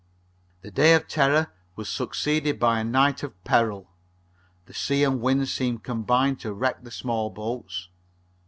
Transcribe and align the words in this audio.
The 0.61 0.71
day 0.71 0.95
of 0.95 1.07
terror 1.07 1.53
was 1.75 1.87
succeeded 1.87 2.57
by 2.59 2.79
a 2.79 2.83
night 2.83 3.21
of 3.21 3.43
peril. 3.43 3.87
The 4.65 4.73
sea 4.73 5.03
and 5.03 5.21
wind 5.21 5.47
seemed 5.47 5.83
combining 5.83 6.37
to 6.37 6.53
wreck 6.55 6.81
the 6.81 6.89
small 6.89 7.29
boats. 7.29 7.87